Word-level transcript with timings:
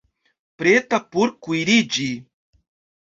Preta 0.61 0.99
por 1.17 1.35
kuiriĝi 1.49 2.09